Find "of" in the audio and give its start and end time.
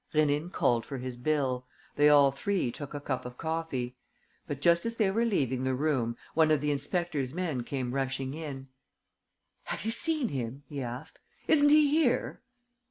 3.23-3.37, 6.49-6.59